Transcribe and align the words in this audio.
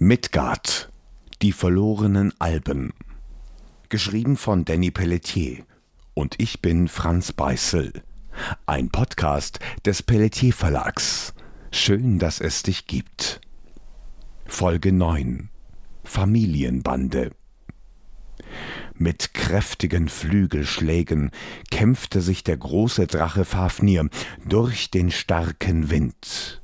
Midgard 0.00 0.92
Die 1.42 1.50
verlorenen 1.50 2.32
Alben 2.38 2.92
Geschrieben 3.88 4.36
von 4.36 4.64
Danny 4.64 4.92
Pelletier 4.92 5.64
und 6.14 6.36
ich 6.38 6.62
bin 6.62 6.86
Franz 6.86 7.32
Beißel. 7.32 8.04
Ein 8.64 8.90
Podcast 8.90 9.58
des 9.84 10.04
Pelletier 10.04 10.52
Verlags. 10.52 11.34
Schön, 11.72 12.20
dass 12.20 12.40
es 12.40 12.62
dich 12.62 12.86
gibt. 12.86 13.40
Folge 14.46 14.92
9 14.92 15.48
Familienbande 16.04 17.32
mit 18.94 19.34
kräftigen 19.34 20.08
Flügelschlägen 20.08 21.32
kämpfte 21.72 22.20
sich 22.20 22.44
der 22.44 22.56
große 22.56 23.08
Drache 23.08 23.44
Fafnir 23.44 24.08
durch 24.46 24.92
den 24.92 25.10
starken 25.10 25.90
Wind. 25.90 26.62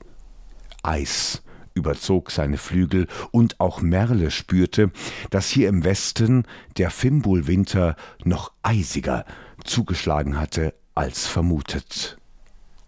Eis 0.84 1.43
überzog 1.74 2.30
seine 2.30 2.56
Flügel, 2.56 3.06
und 3.30 3.60
auch 3.60 3.80
Merle 3.80 4.30
spürte, 4.30 4.90
dass 5.30 5.48
hier 5.48 5.68
im 5.68 5.84
Westen 5.84 6.44
der 6.76 6.90
Fimbulwinter 6.90 7.96
noch 8.24 8.52
eisiger 8.62 9.24
zugeschlagen 9.64 10.38
hatte 10.38 10.74
als 10.94 11.26
vermutet. 11.26 12.18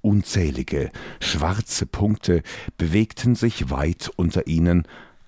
Unzählige 0.02 0.90
schwarze 1.20 1.84
Punkte 1.84 2.42
bewegten 2.78 3.34
sich 3.34 3.70
weit 3.70 4.10
unter 4.14 4.46
ihnen 4.46 4.86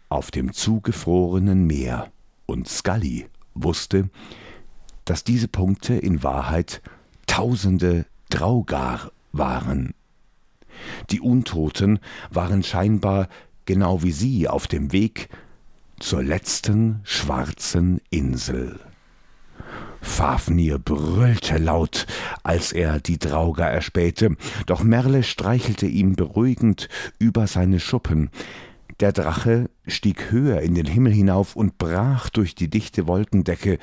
auf 0.08 0.30
dem 0.30 0.52
zugefrorenen 0.52 1.66
Meer, 1.66 2.10
und 2.46 2.68
Scully 2.68 3.28
wusste, 3.54 4.08
dass 5.04 5.24
diese 5.24 5.48
Punkte 5.48 5.94
in 5.94 6.22
Wahrheit 6.22 6.80
tausende 7.26 8.06
Draugar 8.30 9.10
waren. 9.32 9.94
Die 11.10 11.20
Untoten 11.20 11.98
waren 12.30 12.62
scheinbar 12.62 13.28
genau 13.68 14.02
wie 14.02 14.12
sie 14.12 14.48
auf 14.48 14.66
dem 14.66 14.92
Weg 14.92 15.28
zur 16.00 16.22
letzten 16.22 17.00
schwarzen 17.04 18.00
Insel. 18.08 18.80
Fafnir 20.00 20.78
brüllte 20.78 21.58
laut, 21.58 22.06
als 22.42 22.72
er 22.72 22.98
die 22.98 23.18
Drauger 23.18 23.66
erspähte, 23.66 24.36
doch 24.64 24.82
Merle 24.82 25.22
streichelte 25.22 25.86
ihm 25.86 26.16
beruhigend 26.16 26.88
über 27.18 27.46
seine 27.46 27.78
Schuppen. 27.78 28.30
Der 29.00 29.12
Drache 29.12 29.68
stieg 29.86 30.30
höher 30.30 30.62
in 30.62 30.74
den 30.74 30.86
Himmel 30.86 31.12
hinauf 31.12 31.54
und 31.54 31.76
brach 31.76 32.30
durch 32.30 32.54
die 32.54 32.70
dichte 32.70 33.06
Wolkendecke. 33.06 33.78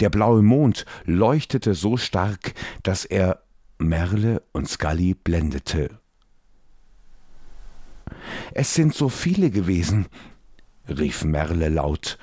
Der 0.00 0.10
blaue 0.10 0.42
Mond 0.42 0.84
leuchtete 1.04 1.74
so 1.74 1.96
stark, 1.96 2.54
dass 2.82 3.04
er 3.04 3.40
Merle 3.78 4.42
und 4.50 4.68
Scully 4.68 5.14
blendete. 5.14 6.01
Es 8.52 8.74
sind 8.74 8.94
so 8.94 9.08
viele 9.08 9.50
gewesen, 9.50 10.06
rief 10.88 11.24
Merle 11.24 11.68
laut 11.68 12.18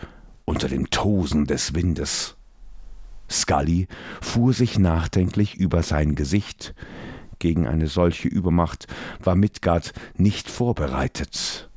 unter 0.46 0.68
dem 0.68 0.90
Tosen 0.90 1.46
des 1.46 1.76
Windes. 1.76 2.36
Scully 3.30 3.88
fuhr 4.22 4.54
sich 4.54 4.80
nachdenklich 4.80 5.56
über 5.56 5.84
sein 5.84 6.16
Gesicht. 6.16 6.74
Gegen 7.38 7.68
eine 7.68 7.88
solche 7.88 8.28
Übermacht 8.28 8.88
war 9.24 9.36
Midgard 9.36 9.94
nicht 10.16 10.50
vorbereitet. 10.50 11.70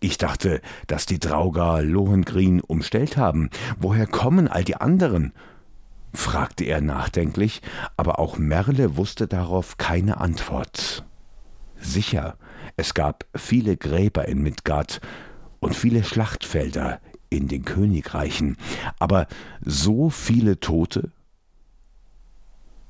Ich 0.00 0.18
dachte, 0.18 0.60
dass 0.86 1.06
die 1.06 1.18
Draugar 1.18 1.82
Lohengrin 1.82 2.60
umstellt 2.60 3.16
haben. 3.16 3.50
Woher 3.78 4.06
kommen 4.06 4.46
all 4.46 4.62
die 4.64 4.76
anderen? 4.76 5.32
fragte 6.12 6.64
er 6.64 6.80
nachdenklich, 6.80 7.62
aber 7.96 8.18
auch 8.18 8.38
Merle 8.38 8.96
wusste 8.96 9.26
darauf 9.26 9.78
keine 9.78 10.20
Antwort. 10.20 11.04
Sicher, 11.78 12.36
es 12.76 12.94
gab 12.94 13.24
viele 13.34 13.76
Gräber 13.76 14.28
in 14.28 14.42
Midgard 14.42 15.00
und 15.60 15.74
viele 15.74 16.04
Schlachtfelder 16.04 17.00
in 17.30 17.48
den 17.48 17.64
Königreichen, 17.64 18.56
aber 18.98 19.26
so 19.64 20.10
viele 20.10 20.60
Tote? 20.60 21.10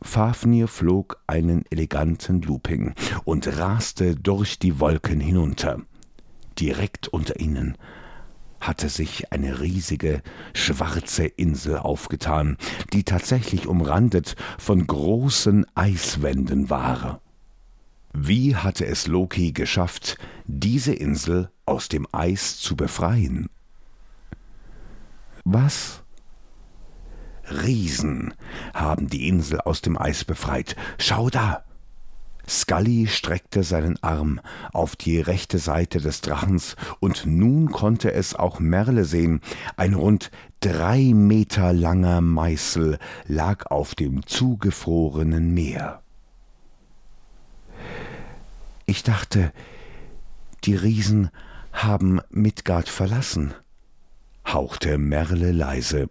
Fafnir 0.02 0.68
flog 0.68 1.22
einen 1.26 1.64
eleganten 1.70 2.42
Looping 2.42 2.94
und 3.24 3.58
raste 3.58 4.14
durch 4.14 4.58
die 4.58 4.78
Wolken 4.78 5.20
hinunter. 5.20 5.80
Direkt 6.58 7.08
unter 7.08 7.40
ihnen 7.40 7.76
hatte 8.60 8.88
sich 8.88 9.32
eine 9.32 9.60
riesige 9.60 10.22
schwarze 10.54 11.26
Insel 11.26 11.78
aufgetan, 11.78 12.56
die 12.92 13.04
tatsächlich 13.04 13.66
umrandet 13.66 14.34
von 14.58 14.86
großen 14.86 15.66
Eiswänden 15.74 16.70
war. 16.70 17.20
Wie 18.18 18.56
hatte 18.56 18.86
es 18.86 19.06
Loki 19.06 19.52
geschafft, 19.52 20.16
diese 20.46 20.94
Insel 20.94 21.50
aus 21.66 21.88
dem 21.88 22.06
Eis 22.12 22.58
zu 22.58 22.74
befreien? 22.74 23.50
Was? 25.44 26.02
Riesen 27.44 28.32
haben 28.72 29.08
die 29.08 29.28
Insel 29.28 29.60
aus 29.60 29.82
dem 29.82 29.98
Eis 29.98 30.24
befreit. 30.24 30.76
Schau 30.96 31.28
da! 31.28 31.62
Scully 32.48 33.06
streckte 33.06 33.62
seinen 33.62 34.02
Arm 34.02 34.40
auf 34.72 34.96
die 34.96 35.20
rechte 35.20 35.58
Seite 35.58 36.00
des 36.00 36.22
Drachens, 36.22 36.74
und 37.00 37.26
nun 37.26 37.70
konnte 37.70 38.14
es 38.14 38.34
auch 38.34 38.60
Merle 38.60 39.04
sehen. 39.04 39.42
Ein 39.76 39.92
rund 39.92 40.30
drei 40.60 41.12
Meter 41.12 41.74
langer 41.74 42.22
Meißel 42.22 42.98
lag 43.26 43.66
auf 43.66 43.94
dem 43.94 44.26
zugefrorenen 44.26 45.52
Meer. 45.52 46.00
Ich 48.96 49.02
dachte, 49.02 49.52
die 50.64 50.74
Riesen 50.74 51.28
haben 51.70 52.22
Midgard 52.30 52.88
verlassen, 52.88 53.52
hauchte 54.46 54.96
Merle 54.96 55.52
leise. 55.52 56.08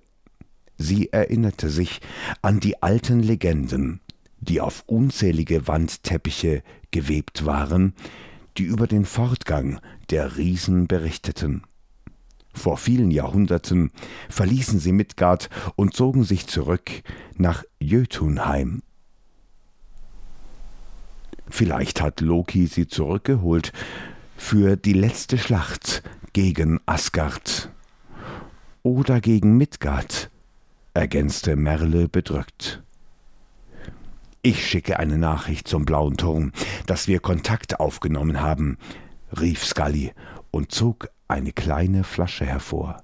Sie 0.78 1.12
erinnerte 1.12 1.72
sich 1.72 2.00
an 2.44 2.59
die 2.59 2.84
alten 2.84 3.22
Legenden, 3.22 4.01
die 4.40 4.62
auf 4.62 4.84
unzählige 4.85 5.68
Wandteppiche 5.68 6.62
gewebt 6.91 7.47
waren, 7.47 7.96
die 8.56 8.66
über 8.66 8.85
den 8.85 9.06
Fortgang 9.06 9.79
der 10.12 10.38
Riesen 10.38 10.85
berichteten. 10.85 11.63
Vor 12.53 12.78
vielen 12.78 13.09
Jahrhunderten 13.09 13.90
verließen 14.29 14.78
sie 14.78 14.91
Midgard 14.91 15.50
und 15.75 15.96
zogen 15.96 16.23
sich 16.23 16.46
zurück 16.46 16.91
nach 17.35 17.63
Jötunheim. 17.79 18.84
Vielleicht 21.50 22.01
hat 22.01 22.22
Loki 22.22 22.67
sie 22.67 22.88
zurückgeholt 22.88 23.72
für 24.38 24.75
die 24.75 24.94
letzte 24.94 25.38
Schlacht 25.38 26.03
gegen 26.33 26.79
Asgard. 26.85 27.72
Oder 28.83 29.22
gegen 29.22 29.57
Midgard, 29.57 30.29
ergänzte 30.94 31.55
Merle 31.55 32.07
bedrückt. 32.07 32.84
Ich 34.41 34.67
schicke 34.67 35.00
eine 35.00 35.17
Nachricht 35.17 35.67
zum 35.67 35.85
blauen 35.85 36.17
Turm, 36.17 36.51
dass 36.85 37.07
wir 37.07 37.19
Kontakt 37.19 37.79
aufgenommen 37.79 38.41
haben, 38.41 38.78
rief 39.39 39.66
Scully 39.66 40.13
und 40.51 40.72
zog 40.72 41.09
eine 41.28 41.51
kleine 41.51 42.03
Flasche 42.03 42.45
hervor. 42.45 43.03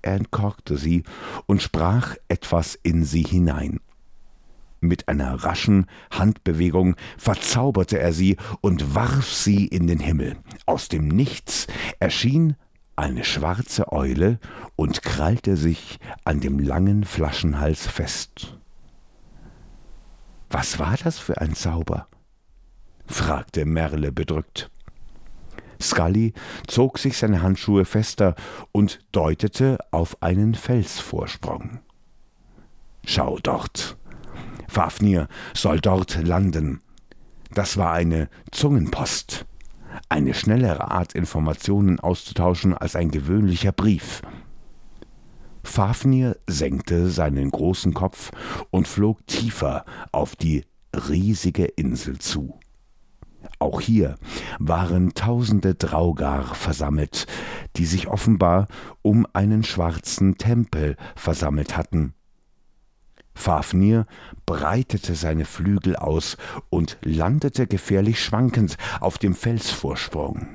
Er 0.00 0.14
entkorkte 0.14 0.78
sie 0.78 1.04
und 1.46 1.62
sprach 1.62 2.16
etwas 2.28 2.78
in 2.82 3.04
sie 3.04 3.22
hinein. 3.22 3.80
Mit 4.84 5.06
einer 5.06 5.44
raschen 5.44 5.86
Handbewegung 6.10 6.96
verzauberte 7.16 8.00
er 8.00 8.12
sie 8.12 8.36
und 8.62 8.96
warf 8.96 9.32
sie 9.32 9.64
in 9.64 9.86
den 9.86 10.00
Himmel. 10.00 10.36
Aus 10.66 10.88
dem 10.88 11.06
Nichts 11.06 11.68
erschien 12.00 12.56
eine 12.96 13.22
schwarze 13.22 13.92
Eule 13.92 14.40
und 14.74 15.02
krallte 15.02 15.56
sich 15.56 16.00
an 16.24 16.40
dem 16.40 16.58
langen 16.58 17.04
Flaschenhals 17.04 17.86
fest. 17.86 18.58
Was 20.50 20.80
war 20.80 20.96
das 20.96 21.16
für 21.20 21.40
ein 21.40 21.54
Zauber? 21.54 22.08
fragte 23.06 23.64
Merle 23.64 24.10
bedrückt. 24.10 24.68
Scully 25.80 26.32
zog 26.66 26.98
sich 26.98 27.16
seine 27.16 27.40
Handschuhe 27.40 27.84
fester 27.84 28.34
und 28.72 28.98
deutete 29.12 29.78
auf 29.92 30.20
einen 30.24 30.56
Felsvorsprung. 30.56 31.78
Schau 33.04 33.38
dort, 33.40 33.96
Fafnir 34.72 35.28
soll 35.52 35.80
dort 35.80 36.26
landen. 36.26 36.80
Das 37.52 37.76
war 37.76 37.92
eine 37.92 38.30
Zungenpost, 38.52 39.44
eine 40.08 40.32
schnellere 40.32 40.90
Art, 40.90 41.14
Informationen 41.14 42.00
auszutauschen 42.00 42.72
als 42.72 42.96
ein 42.96 43.10
gewöhnlicher 43.10 43.72
Brief. 43.72 44.22
Fafnir 45.62 46.38
senkte 46.48 47.10
seinen 47.10 47.50
großen 47.50 47.92
Kopf 47.92 48.30
und 48.70 48.88
flog 48.88 49.26
tiefer 49.26 49.84
auf 50.10 50.36
die 50.36 50.64
riesige 50.96 51.66
Insel 51.66 52.18
zu. 52.18 52.58
Auch 53.58 53.78
hier 53.78 54.14
waren 54.58 55.12
tausende 55.12 55.74
Draugar 55.74 56.54
versammelt, 56.54 57.26
die 57.76 57.84
sich 57.84 58.08
offenbar 58.08 58.68
um 59.02 59.26
einen 59.34 59.64
schwarzen 59.64 60.38
Tempel 60.38 60.96
versammelt 61.14 61.76
hatten. 61.76 62.14
Fafnir 63.34 64.06
breitete 64.46 65.14
seine 65.14 65.44
Flügel 65.44 65.96
aus 65.96 66.36
und 66.70 66.98
landete 67.02 67.66
gefährlich 67.66 68.22
schwankend 68.22 68.76
auf 69.00 69.18
dem 69.18 69.34
Felsvorsprung. 69.34 70.48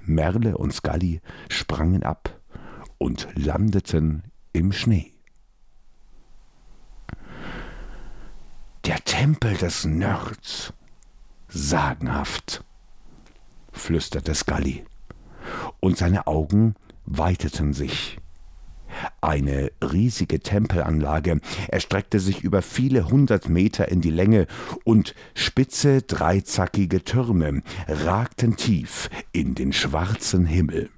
Merle 0.00 0.58
und 0.58 0.72
Scully 0.72 1.20
sprangen 1.48 2.02
ab 2.02 2.40
und 2.98 3.28
landeten 3.34 4.24
im 4.52 4.72
Schnee. 4.72 5.12
Der 8.84 8.96
Tempel 9.04 9.56
des 9.56 9.84
Nerds. 9.84 10.72
Sagenhaft, 11.54 12.64
flüsterte 13.72 14.34
Scully, 14.34 14.84
und 15.80 15.98
seine 15.98 16.26
Augen 16.26 16.74
weiteten 17.04 17.74
sich. 17.74 18.21
Eine 19.20 19.72
riesige 19.82 20.40
Tempelanlage 20.40 21.40
erstreckte 21.68 22.20
sich 22.20 22.42
über 22.42 22.62
viele 22.62 23.08
hundert 23.08 23.48
Meter 23.48 23.88
in 23.88 24.00
die 24.00 24.10
Länge 24.10 24.46
und 24.84 25.14
spitze 25.34 26.02
dreizackige 26.02 27.04
Türme 27.04 27.62
ragten 27.86 28.56
tief 28.56 29.10
in 29.32 29.54
den 29.54 29.72
schwarzen 29.72 30.46
Himmel. 30.46 30.90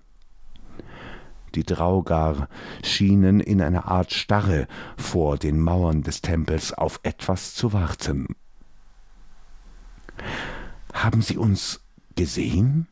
Die 1.55 1.65
Draugar 1.65 2.49
schienen 2.83 3.39
in 3.41 3.63
einer 3.63 3.87
Art 3.87 4.13
Starre 4.13 4.67
vor 4.97 5.39
den 5.39 5.61
Mauern 5.61 6.03
des 6.03 6.21
Tempels 6.21 6.73
auf 6.73 6.99
etwas 7.05 7.55
zu 7.55 7.73
warten. 7.73 8.35
Haben 10.93 11.23
Sie 11.23 11.37
uns 11.37 11.81
gesehen? 12.17 12.89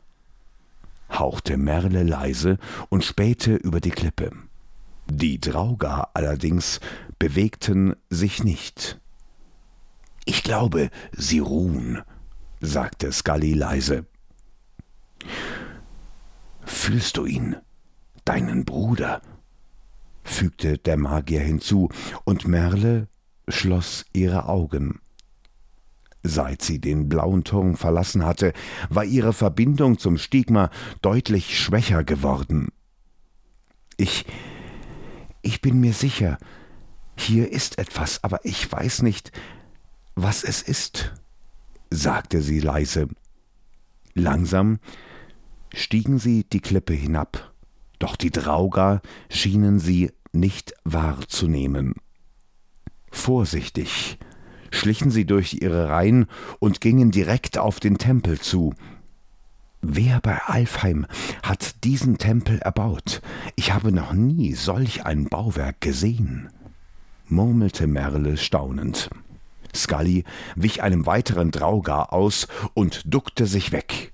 hauchte 1.10 1.56
Merle 1.56 2.04
leise 2.04 2.58
und 2.88 3.04
spähte 3.04 3.54
über 3.54 3.81
die 3.81 3.90
Klippe. 3.90 4.31
Die 5.14 5.38
Draugar 5.38 6.11
allerdings 6.14 6.81
bewegten 7.19 7.94
sich 8.09 8.43
nicht. 8.43 8.99
Ich 10.25 10.43
glaube, 10.43 10.88
sie 11.12 11.38
ruhen, 11.38 12.00
sagte 12.62 13.12
Scully 13.12 13.53
leise. 13.53 14.06
Fühlst 16.64 17.19
du 17.19 17.26
ihn, 17.26 17.56
deinen 18.25 18.64
Bruder? 18.64 19.20
fügte 20.25 20.79
der 20.79 20.97
Magier 20.97 21.41
hinzu, 21.41 21.91
und 22.25 22.49
Merle 22.49 23.06
schloss 23.49 24.06
ihre 24.14 24.49
Augen. 24.49 25.00
Seit 26.23 26.62
sie 26.62 26.81
den 26.81 27.11
blauen 27.11 27.44
Turm 27.44 27.76
verlassen 27.76 28.25
hatte, 28.25 28.55
war 28.88 29.05
ihre 29.05 29.35
Verbindung 29.35 29.99
zum 29.99 30.17
Stigma 30.17 30.70
deutlich 31.03 31.61
schwächer 31.61 32.03
geworden. 32.03 32.69
Ich 33.99 34.25
ich 35.43 35.61
bin 35.61 35.81
mir 35.81 35.93
sicher, 35.93 36.39
hier 37.17 37.53
ist 37.53 37.79
etwas, 37.79 38.25
aber 38.25 38.44
ich 38.44 38.71
weiß 38.71 39.03
nicht, 39.03 39.33
was 40.15 40.44
es 40.44 40.62
ist, 40.62 41.12
sagte 41.91 42.43
sie 42.43 42.61
leise. 42.61 43.09
Langsam 44.15 44.79
stiegen 45.75 46.19
sie 46.19 46.44
die 46.44 46.61
Klippe 46.61 46.94
hinab, 46.94 47.53
doch 47.99 48.17
die 48.17 48.31
Drauger 48.31 49.03
schienen 49.31 49.79
sie 49.79 50.11
nicht 50.33 50.75
wahrzunehmen. 50.85 51.95
Vorsichtig 53.11 54.19
schlichen 54.71 55.11
sie 55.11 55.27
durch 55.27 55.59
ihre 55.61 55.91
Reihen 55.91 56.27
und 56.59 56.81
gingen 56.81 57.11
direkt 57.11 57.59
auf 57.59 57.79
den 57.79 57.99
Tempel 57.99 58.41
zu, 58.41 58.75
Wer 59.84 60.20
bei 60.20 60.38
Alfheim 60.46 61.06
hat 61.43 61.82
diesen 61.82 62.17
Tempel 62.17 62.61
erbaut? 62.61 63.20
Ich 63.56 63.73
habe 63.73 63.90
noch 63.90 64.12
nie 64.12 64.55
solch 64.55 65.05
ein 65.05 65.25
Bauwerk 65.25 65.81
gesehen, 65.81 66.50
murmelte 67.26 67.88
Merle 67.88 68.37
staunend. 68.37 69.11
Scully 69.75 70.23
wich 70.55 70.84
einem 70.84 71.05
weiteren 71.06 71.50
Draugar 71.50 72.12
aus 72.12 72.46
und 72.75 73.02
duckte 73.12 73.46
sich 73.46 73.73
weg. 73.73 74.12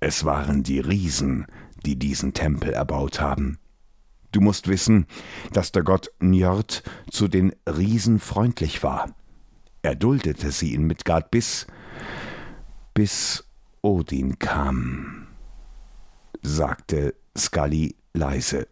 Es 0.00 0.24
waren 0.24 0.62
die 0.62 0.80
Riesen, 0.80 1.46
die 1.84 1.96
diesen 1.96 2.32
Tempel 2.32 2.72
erbaut 2.72 3.20
haben. 3.20 3.58
Du 4.32 4.40
musst 4.40 4.68
wissen, 4.68 5.06
dass 5.52 5.70
der 5.70 5.82
Gott 5.82 6.10
Njord 6.20 6.82
zu 7.10 7.28
den 7.28 7.52
Riesen 7.66 8.20
freundlich 8.20 8.82
war. 8.82 9.14
Er 9.82 9.96
duldete 9.96 10.50
sie 10.50 10.72
in 10.72 10.86
Midgard 10.86 11.30
bis, 11.30 11.66
bis 12.94 13.47
Odin 13.82 14.38
kam, 14.38 15.28
sagte 16.42 17.14
Scully 17.36 17.94
leise. 18.12 18.66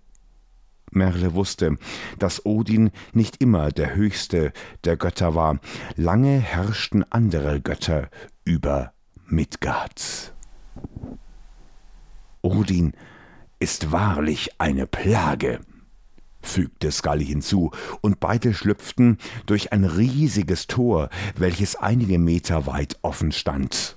Merle 0.91 1.35
wusste, 1.35 1.77
dass 2.19 2.45
Odin 2.45 2.91
nicht 3.13 3.41
immer 3.41 3.71
der 3.71 3.95
höchste 3.95 4.53
der 4.85 4.97
Götter 4.97 5.35
war. 5.35 5.61
Lange 5.95 6.39
herrschten 6.41 7.05
andere 7.11 7.61
Götter 7.61 8.09
über 8.45 8.93
Midgard. 9.27 10.35
Odin 12.43 12.93
ist 13.61 13.93
wahrlich 13.93 14.61
eine 14.61 14.87
Plage, 14.87 15.61
fügte 16.43 16.91
Scully 16.91 17.27
hinzu, 17.27 17.71
und 18.01 18.19
beide 18.19 18.55
schlüpften 18.55 19.19
durch 19.47 19.73
ein 19.73 19.85
riesiges 19.85 20.67
Tor, 20.67 21.11
welches 21.37 21.77
einige 21.77 22.19
Meter 22.19 22.67
weit 22.67 22.99
offen 23.03 23.33
stand. 23.33 23.97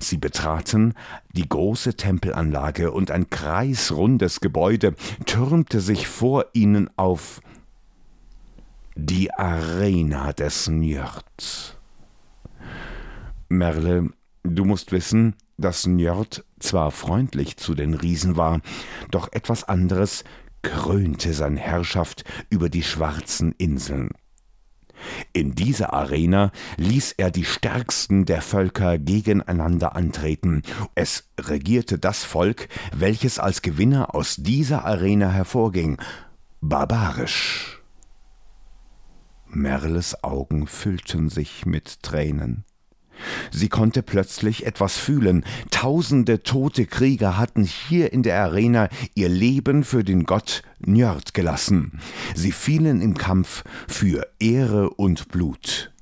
Sie 0.00 0.16
betraten 0.16 0.94
die 1.32 1.48
große 1.48 1.94
Tempelanlage 1.94 2.92
und 2.92 3.10
ein 3.10 3.30
kreisrundes 3.30 4.40
Gebäude 4.40 4.94
türmte 5.26 5.80
sich 5.80 6.06
vor 6.06 6.46
ihnen 6.52 6.88
auf. 6.96 7.40
Die 8.94 9.32
Arena 9.32 10.32
des 10.32 10.68
Njord. 10.68 11.78
Merle, 13.48 14.10
du 14.42 14.64
musst 14.64 14.92
wissen, 14.92 15.34
dass 15.56 15.86
Njord 15.86 16.44
zwar 16.60 16.90
freundlich 16.90 17.56
zu 17.56 17.74
den 17.74 17.94
Riesen 17.94 18.36
war, 18.36 18.60
doch 19.10 19.32
etwas 19.32 19.64
anderes 19.64 20.24
krönte 20.62 21.32
seine 21.32 21.60
Herrschaft 21.60 22.24
über 22.50 22.68
die 22.68 22.82
schwarzen 22.82 23.52
Inseln. 23.58 24.10
In 25.32 25.54
dieser 25.54 25.92
Arena 25.92 26.52
ließ 26.76 27.14
er 27.16 27.30
die 27.30 27.44
stärksten 27.44 28.24
der 28.24 28.42
Völker 28.42 28.98
gegeneinander 28.98 29.96
antreten. 29.96 30.62
Es 30.94 31.28
regierte 31.40 31.98
das 31.98 32.24
Volk, 32.24 32.68
welches 32.94 33.38
als 33.38 33.62
Gewinner 33.62 34.14
aus 34.14 34.36
dieser 34.36 34.84
Arena 34.84 35.30
hervorging, 35.30 35.98
barbarisch. 36.60 37.82
Merles 39.50 40.22
Augen 40.22 40.66
füllten 40.66 41.30
sich 41.30 41.64
mit 41.64 42.02
Tränen. 42.02 42.64
Sie 43.50 43.68
konnte 43.68 44.02
plötzlich 44.02 44.66
etwas 44.66 44.96
fühlen. 44.96 45.44
Tausende 45.70 46.42
tote 46.42 46.86
Krieger 46.86 47.38
hatten 47.38 47.64
hier 47.64 48.12
in 48.12 48.22
der 48.22 48.42
Arena 48.42 48.88
ihr 49.14 49.28
Leben 49.28 49.84
für 49.84 50.04
den 50.04 50.24
Gott 50.24 50.62
Njörd 50.80 51.34
gelassen. 51.34 52.00
Sie 52.34 52.52
fielen 52.52 53.00
im 53.00 53.16
Kampf 53.16 53.64
für 53.86 54.26
Ehre 54.38 54.90
und 54.90 55.28
Blut. 55.28 55.92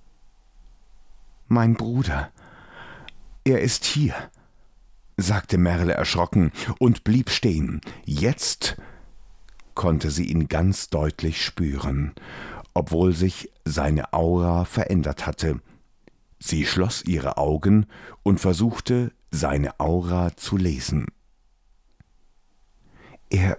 Mein 1.49 1.75
Bruder, 1.75 2.30
er 3.44 3.61
ist 3.61 3.85
hier, 3.85 4.14
sagte 5.16 5.58
Merle 5.58 5.94
erschrocken 5.94 6.50
und 6.78 7.04
blieb 7.04 7.30
stehen. 7.30 7.80
Jetzt 8.04 8.76
konnte 9.75 10.11
sie 10.11 10.25
ihn 10.25 10.49
ganz 10.49 10.90
deutlich 10.90 11.44
spüren, 11.44 12.14
obwohl 12.75 13.12
sich 13.12 13.52
seine 13.64 14.12
Aura 14.12 14.64
verändert 14.64 15.26
hatte. 15.26 15.61
Sie 16.46 16.64
schloss 16.64 17.04
ihre 17.04 17.38
Augen 17.38 17.86
und 18.22 18.38
versuchte, 18.38 19.10
seine 19.32 19.80
Aura 19.80 20.36
zu 20.36 20.56
lesen. 20.56 21.06
Er, 23.30 23.58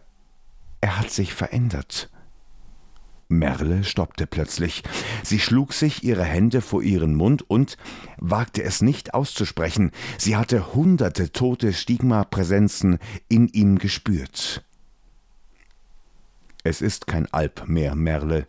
er 0.79 0.97
hat 0.97 1.11
sich 1.11 1.33
verändert. 1.33 2.09
Merle 3.27 3.83
stoppte 3.83 4.25
plötzlich. 4.25 4.83
Sie 5.21 5.39
schlug 5.39 5.73
sich 5.73 6.05
ihre 6.05 6.23
Hände 6.23 6.61
vor 6.61 6.81
ihren 6.81 7.13
Mund 7.13 7.43
und 7.49 7.75
wagte 8.19 8.63
es 8.63 8.81
nicht 8.81 9.13
auszusprechen. 9.13 9.91
Sie 10.17 10.37
hatte 10.37 10.73
hunderte 10.73 11.33
tote 11.33 11.73
Stigma-Präsenzen 11.73 12.99
in 13.27 13.49
ihm 13.49 13.79
gespürt. 13.79 14.63
Es 16.63 16.81
ist 16.81 17.05
kein 17.05 17.25
Alp 17.33 17.67
mehr, 17.67 17.95
Merle, 17.95 18.47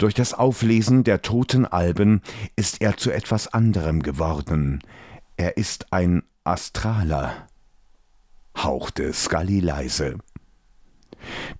durch 0.00 0.14
das 0.14 0.32
Auflesen 0.32 1.04
der 1.04 1.20
toten 1.20 1.66
Alben 1.66 2.22
ist 2.56 2.80
er 2.80 2.96
zu 2.96 3.10
etwas 3.10 3.48
anderem 3.48 4.02
geworden. 4.02 4.80
Er 5.36 5.58
ist 5.58 5.92
ein 5.92 6.22
Astraler, 6.42 7.46
hauchte 8.56 9.12
Scully 9.12 9.60
leise. 9.60 10.16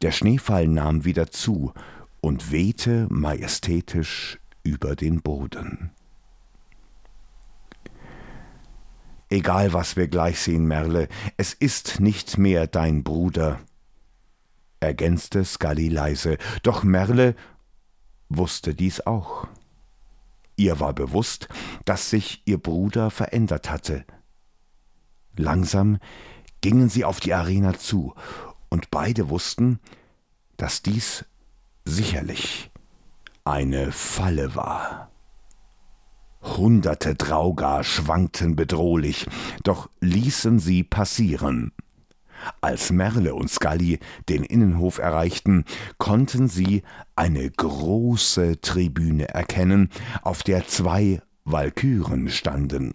Der 0.00 0.10
Schneefall 0.10 0.68
nahm 0.68 1.04
wieder 1.04 1.30
zu 1.30 1.74
und 2.22 2.50
wehte 2.50 3.06
majestätisch 3.10 4.38
über 4.62 4.96
den 4.96 5.20
Boden. 5.20 5.90
Egal, 9.28 9.74
was 9.74 9.96
wir 9.96 10.08
gleich 10.08 10.40
sehen, 10.40 10.64
Merle, 10.64 11.08
es 11.36 11.52
ist 11.52 12.00
nicht 12.00 12.38
mehr 12.38 12.66
dein 12.66 13.04
Bruder, 13.04 13.60
ergänzte 14.80 15.44
Scully 15.44 15.88
leise, 15.90 16.38
doch 16.62 16.82
Merle 16.82 17.36
wusste 18.30 18.74
dies 18.74 19.06
auch. 19.06 19.46
Ihr 20.56 20.80
war 20.80 20.94
bewusst, 20.94 21.48
dass 21.84 22.08
sich 22.08 22.42
ihr 22.46 22.58
Bruder 22.58 23.10
verändert 23.10 23.70
hatte. 23.70 24.04
Langsam 25.36 25.98
gingen 26.60 26.88
sie 26.88 27.04
auf 27.04 27.20
die 27.20 27.34
Arena 27.34 27.78
zu, 27.78 28.14
und 28.68 28.90
beide 28.90 29.28
wussten, 29.28 29.80
dass 30.56 30.82
dies 30.82 31.24
sicherlich 31.84 32.70
eine 33.44 33.90
Falle 33.90 34.54
war. 34.54 35.10
Hunderte 36.42 37.14
Draugar 37.14 37.84
schwankten 37.84 38.56
bedrohlich, 38.56 39.26
doch 39.62 39.90
ließen 40.00 40.58
sie 40.58 40.84
passieren. 40.84 41.72
Als 42.60 42.90
Merle 42.90 43.34
und 43.34 43.50
Scully 43.50 43.98
den 44.28 44.44
Innenhof 44.44 44.98
erreichten, 44.98 45.64
konnten 45.98 46.48
sie 46.48 46.82
eine 47.16 47.50
große 47.50 48.60
Tribüne 48.60 49.28
erkennen, 49.28 49.90
auf 50.22 50.42
der 50.42 50.66
zwei 50.66 51.22
Walküren 51.44 52.28
standen. 52.28 52.94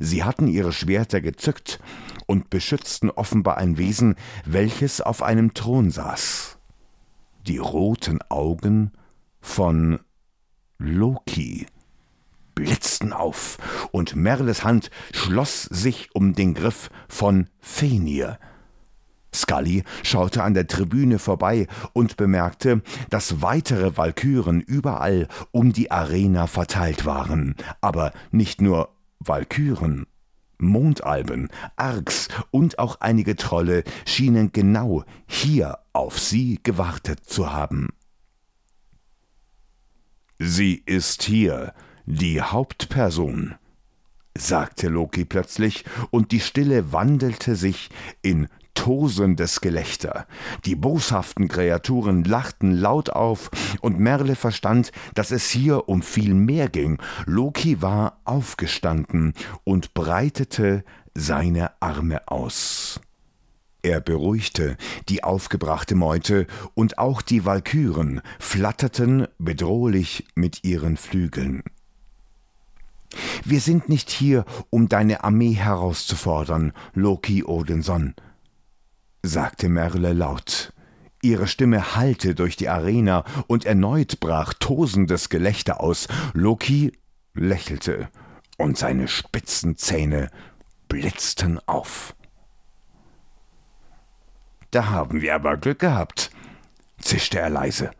Sie 0.00 0.24
hatten 0.24 0.48
ihre 0.48 0.72
Schwerter 0.72 1.20
gezückt 1.20 1.78
und 2.26 2.50
beschützten 2.50 3.10
offenbar 3.10 3.58
ein 3.58 3.78
Wesen, 3.78 4.16
welches 4.44 5.00
auf 5.00 5.22
einem 5.22 5.54
Thron 5.54 5.90
saß. 5.90 6.58
Die 7.46 7.58
roten 7.58 8.20
Augen 8.28 8.92
von 9.40 10.00
Loki 10.78 11.66
blitzten 12.54 13.12
auf, 13.12 13.58
und 13.90 14.16
Merles 14.16 14.64
Hand 14.64 14.90
schloss 15.12 15.64
sich 15.64 16.14
um 16.14 16.34
den 16.34 16.54
Griff 16.54 16.90
von 17.08 17.48
Fenir. 17.60 18.38
Scully 19.34 19.82
schaute 20.02 20.42
an 20.42 20.54
der 20.54 20.66
Tribüne 20.66 21.18
vorbei 21.18 21.66
und 21.94 22.16
bemerkte, 22.16 22.82
dass 23.08 23.40
weitere 23.40 23.96
Walküren 23.96 24.60
überall 24.60 25.26
um 25.52 25.72
die 25.72 25.90
Arena 25.90 26.46
verteilt 26.46 27.06
waren, 27.06 27.54
aber 27.80 28.12
nicht 28.30 28.60
nur 28.60 28.90
Walküren. 29.20 30.06
Mondalben, 30.58 31.48
Arks 31.74 32.28
und 32.52 32.78
auch 32.78 33.00
einige 33.00 33.34
Trolle 33.34 33.82
schienen 34.06 34.52
genau 34.52 35.04
hier 35.26 35.78
auf 35.92 36.18
sie 36.18 36.60
gewartet 36.62 37.24
zu 37.24 37.52
haben. 37.52 37.88
Sie 40.38 40.82
ist 40.86 41.22
hier, 41.22 41.74
die 42.06 42.40
Hauptperson, 42.40 43.54
sagte 44.36 44.88
Loki 44.88 45.24
plötzlich, 45.24 45.84
und 46.10 46.32
die 46.32 46.40
Stille 46.40 46.92
wandelte 46.92 47.56
sich 47.56 47.90
in 48.22 48.48
tosendes 48.74 49.60
Gelächter. 49.60 50.26
Die 50.64 50.74
boshaften 50.74 51.48
Kreaturen 51.48 52.24
lachten 52.24 52.72
laut 52.72 53.10
auf, 53.10 53.50
und 53.80 53.98
Merle 54.00 54.34
verstand, 54.34 54.92
dass 55.14 55.30
es 55.30 55.50
hier 55.50 55.88
um 55.88 56.02
viel 56.02 56.34
mehr 56.34 56.68
ging. 56.68 56.98
Loki 57.26 57.82
war 57.82 58.18
aufgestanden 58.24 59.34
und 59.64 59.94
breitete 59.94 60.84
seine 61.14 61.70
Arme 61.80 62.26
aus. 62.28 63.00
Er 63.82 64.00
beruhigte 64.00 64.76
die 65.08 65.24
aufgebrachte 65.24 65.94
Meute, 65.94 66.46
und 66.74 66.98
auch 66.98 67.20
die 67.20 67.44
Walküren 67.44 68.22
flatterten 68.38 69.26
bedrohlich 69.38 70.24
mit 70.34 70.64
ihren 70.64 70.96
Flügeln. 70.96 71.62
Wir 73.44 73.60
sind 73.60 73.88
nicht 73.88 74.10
hier, 74.10 74.44
um 74.70 74.88
deine 74.88 75.24
Armee 75.24 75.54
herauszufordern, 75.54 76.72
Loki 76.94 77.44
Odinson, 77.44 78.14
sagte 79.22 79.68
Merle 79.68 80.12
laut. 80.12 80.72
Ihre 81.22 81.46
Stimme 81.46 81.94
hallte 81.94 82.34
durch 82.34 82.56
die 82.56 82.68
Arena 82.68 83.24
und 83.46 83.64
erneut 83.64 84.18
brach 84.18 84.54
tosendes 84.54 85.28
Gelächter 85.28 85.80
aus. 85.80 86.08
Loki 86.34 86.92
lächelte 87.34 88.08
und 88.58 88.76
seine 88.76 89.06
spitzen 89.08 89.76
Zähne 89.76 90.30
blitzten 90.88 91.60
auf. 91.66 92.14
Da 94.72 94.90
haben 94.90 95.20
wir 95.20 95.34
aber 95.34 95.56
Glück 95.58 95.78
gehabt, 95.78 96.30
zischte 96.98 97.38
er 97.38 97.50
leise. 97.50 97.90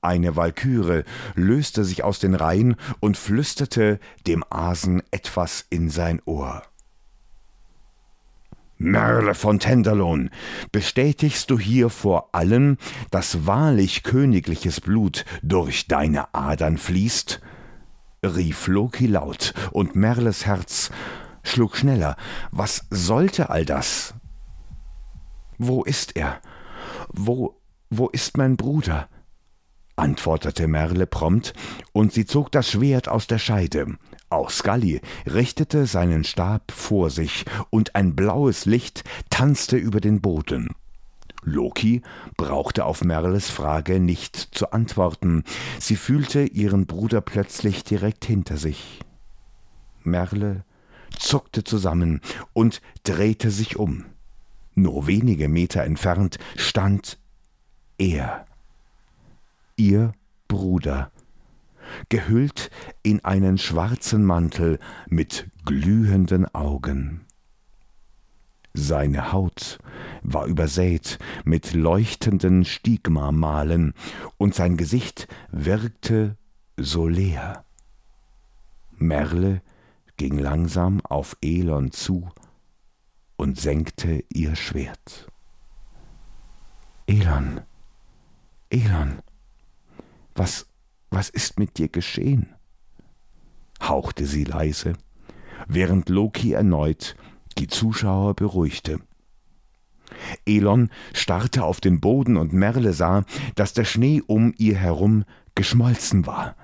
Eine 0.00 0.36
Walküre 0.36 1.04
löste 1.34 1.84
sich 1.84 2.04
aus 2.04 2.18
den 2.18 2.34
Reihen 2.34 2.76
und 3.00 3.16
flüsterte 3.16 3.98
dem 4.26 4.44
Asen 4.48 5.02
etwas 5.10 5.66
in 5.70 5.90
sein 5.90 6.20
Ohr. 6.24 6.62
Merle 8.80 9.34
von 9.34 9.58
Tenderlohn, 9.58 10.30
bestätigst 10.70 11.50
du 11.50 11.58
hier 11.58 11.90
vor 11.90 12.28
allen, 12.32 12.78
dass 13.10 13.44
wahrlich 13.44 14.04
königliches 14.04 14.80
Blut 14.80 15.24
durch 15.42 15.88
deine 15.88 16.32
Adern 16.32 16.78
fließt? 16.78 17.40
rief 18.22 18.68
Loki 18.68 19.06
laut, 19.06 19.52
und 19.72 19.96
Merles 19.96 20.46
Herz 20.46 20.90
schlug 21.42 21.76
schneller. 21.76 22.16
Was 22.52 22.86
sollte 22.90 23.50
all 23.50 23.64
das? 23.64 24.14
Wo 25.58 25.82
ist 25.82 26.16
er? 26.16 26.40
Wo, 27.08 27.60
wo 27.90 28.08
ist 28.08 28.36
mein 28.36 28.56
Bruder? 28.56 29.08
Antwortete 29.98 30.68
Merle 30.68 31.06
prompt, 31.06 31.52
und 31.92 32.12
sie 32.12 32.26
zog 32.26 32.52
das 32.52 32.70
Schwert 32.70 33.08
aus 33.08 33.26
der 33.26 33.38
Scheide. 33.38 33.96
Auch 34.30 34.50
Scully 34.50 35.00
richtete 35.26 35.86
seinen 35.86 36.24
Stab 36.24 36.72
vor 36.72 37.10
sich, 37.10 37.44
und 37.70 37.94
ein 37.94 38.14
blaues 38.14 38.64
Licht 38.66 39.04
tanzte 39.30 39.76
über 39.76 40.00
den 40.00 40.20
Boden. 40.20 40.74
Loki 41.42 42.02
brauchte 42.36 42.84
auf 42.84 43.04
Merles 43.04 43.48
Frage 43.48 44.00
nicht 44.00 44.36
zu 44.36 44.72
antworten. 44.72 45.44
Sie 45.78 45.96
fühlte 45.96 46.42
ihren 46.42 46.86
Bruder 46.86 47.20
plötzlich 47.20 47.84
direkt 47.84 48.24
hinter 48.24 48.56
sich. 48.56 49.00
Merle 50.02 50.64
zuckte 51.16 51.64
zusammen 51.64 52.20
und 52.52 52.82
drehte 53.04 53.50
sich 53.50 53.76
um. 53.76 54.04
Nur 54.74 55.06
wenige 55.06 55.48
Meter 55.48 55.84
entfernt 55.84 56.38
stand 56.56 57.18
er 57.98 58.47
ihr 59.78 60.12
Bruder, 60.48 61.10
gehüllt 62.10 62.70
in 63.02 63.24
einen 63.24 63.56
schwarzen 63.56 64.24
Mantel 64.24 64.78
mit 65.08 65.48
glühenden 65.64 66.52
Augen. 66.54 67.24
Seine 68.74 69.32
Haut 69.32 69.78
war 70.22 70.46
übersät 70.46 71.18
mit 71.44 71.72
leuchtenden 71.72 72.64
Stigmamalen, 72.64 73.94
und 74.36 74.54
sein 74.54 74.76
Gesicht 74.76 75.26
wirkte 75.50 76.36
so 76.76 77.08
leer. 77.08 77.64
Merle 78.92 79.62
ging 80.16 80.38
langsam 80.38 81.00
auf 81.00 81.36
Elon 81.40 81.90
zu 81.92 82.28
und 83.36 83.58
senkte 83.58 84.24
ihr 84.32 84.54
Schwert. 84.56 85.28
Elon, 87.06 87.62
Elon, 88.70 89.18
was, 90.38 90.66
was 91.10 91.28
ist 91.28 91.58
mit 91.58 91.78
dir 91.78 91.88
geschehen? 91.88 92.54
hauchte 93.80 94.26
sie 94.26 94.44
leise, 94.44 94.94
während 95.68 96.08
Loki 96.08 96.52
erneut 96.52 97.16
die 97.58 97.68
Zuschauer 97.68 98.34
beruhigte. 98.34 99.00
Elon 100.46 100.90
starrte 101.12 101.64
auf 101.64 101.80
den 101.80 102.00
Boden 102.00 102.36
und 102.36 102.52
Merle 102.52 102.92
sah, 102.92 103.24
dass 103.54 103.74
der 103.74 103.84
Schnee 103.84 104.22
um 104.26 104.54
ihr 104.58 104.76
herum 104.76 105.24
geschmolzen 105.54 106.26
war. 106.26 106.56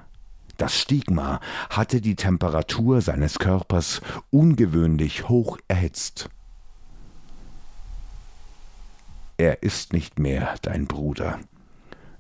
Das 0.57 0.79
Stigma 0.79 1.41
hatte 1.69 2.01
die 2.01 2.15
Temperatur 2.15 3.01
seines 3.01 3.39
Körpers 3.39 4.01
ungewöhnlich 4.31 5.29
hoch 5.29 5.59
erhitzt. 5.69 6.31
Er 9.37 9.63
ist 9.65 9.93
nicht 9.93 10.21
mehr 10.21 10.55
dein 10.63 10.87
Bruder, 10.87 11.41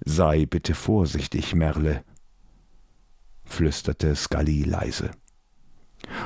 Sei 0.04 0.46
bitte 0.46 0.74
vorsichtig, 0.74 1.54
Merle, 1.54 2.04
flüsterte 3.44 4.14
Scully 4.14 4.64
leise. 4.64 5.10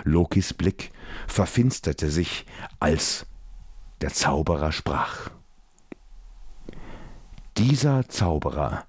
Lokis 0.05 0.55
Blick 0.55 0.91
verfinsterte 1.27 2.11
sich, 2.11 2.45
als 2.81 3.27
der 4.01 4.11
Zauberer 4.11 4.73
sprach. 4.73 5.31
Dieser 7.57 8.09
Zauberer 8.09 8.85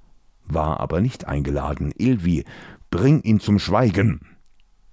war 0.46 0.80
aber 0.80 1.02
nicht 1.02 1.26
eingeladen. 1.26 1.92
Ilvi, 1.96 2.46
bring 2.90 3.22
ihn 3.22 3.40
zum 3.40 3.60
Schweigen. 3.60 4.22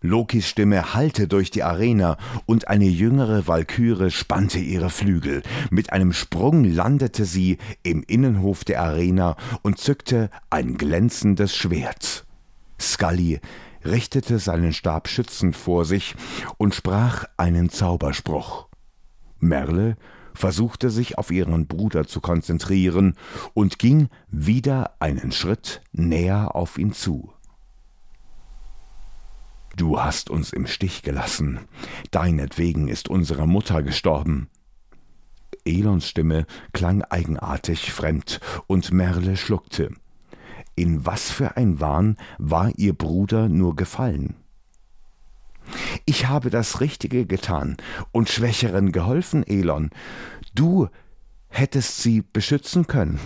Lokis 0.06 0.48
Stimme 0.48 0.94
hallte 0.94 1.28
durch 1.28 1.50
die 1.50 1.62
Arena 1.62 2.16
und 2.46 2.68
eine 2.68 2.86
jüngere 2.86 3.46
Walküre 3.46 4.10
spannte 4.10 4.58
ihre 4.58 4.90
Flügel. 4.90 5.42
Mit 5.70 5.92
einem 5.92 6.12
Sprung 6.12 6.64
landete 6.64 7.24
sie 7.24 7.58
im 7.82 8.02
Innenhof 8.02 8.64
der 8.64 8.82
Arena 8.82 9.36
und 9.62 9.78
zückte 9.78 10.30
ein 10.50 10.76
glänzendes 10.76 11.54
Schwert. 11.54 12.24
Scully 12.80 13.40
richtete 13.84 14.38
seinen 14.38 14.72
Stab 14.72 15.08
schützend 15.08 15.56
vor 15.56 15.84
sich 15.84 16.14
und 16.58 16.74
sprach 16.74 17.24
einen 17.36 17.70
Zauberspruch. 17.70 18.68
Merle 19.38 19.96
versuchte 20.34 20.90
sich 20.90 21.18
auf 21.18 21.30
ihren 21.30 21.66
Bruder 21.66 22.06
zu 22.06 22.20
konzentrieren 22.20 23.14
und 23.54 23.78
ging 23.78 24.08
wieder 24.28 24.96
einen 25.00 25.32
Schritt 25.32 25.82
näher 25.92 26.54
auf 26.54 26.78
ihn 26.78 26.92
zu. 26.92 27.32
Du 29.76 30.00
hast 30.00 30.30
uns 30.30 30.54
im 30.54 30.66
Stich 30.66 31.02
gelassen. 31.02 31.60
Deinetwegen 32.10 32.88
ist 32.88 33.10
unsere 33.10 33.46
Mutter 33.46 33.82
gestorben. 33.82 34.48
Elons 35.66 36.08
Stimme 36.08 36.46
klang 36.72 37.02
eigenartig 37.02 37.92
fremd, 37.92 38.40
und 38.66 38.90
Merle 38.90 39.36
schluckte. 39.36 39.90
In 40.76 41.04
was 41.04 41.30
für 41.30 41.58
ein 41.58 41.78
Wahn 41.78 42.16
war 42.38 42.70
ihr 42.76 42.94
Bruder 42.94 43.50
nur 43.50 43.76
gefallen? 43.76 44.36
Ich 46.06 46.26
habe 46.26 46.48
das 46.48 46.80
Richtige 46.80 47.26
getan 47.26 47.76
und 48.12 48.30
Schwächeren 48.30 48.92
geholfen, 48.92 49.46
Elon. 49.46 49.90
Du 50.54 50.88
hättest 51.48 51.98
sie 52.02 52.22
beschützen 52.22 52.86
können. 52.86 53.20